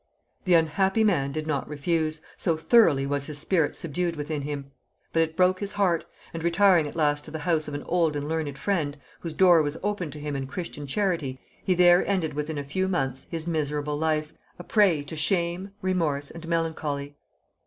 [0.45, 4.71] The unhappy man did not refuse, so thoroughly was his spirit subdued within him,
[5.13, 8.15] but it broke his heart; and retiring at last to the house of an old
[8.15, 12.33] and learned friend, whose door was opened to him in Christian charity, he there ended
[12.33, 17.15] within a few months, his miserable life, a prey to shame, remorse and melancholy.